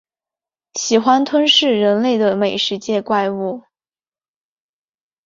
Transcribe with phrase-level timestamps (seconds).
[0.73, 3.61] 喜欢吞噬人类的美食界怪物。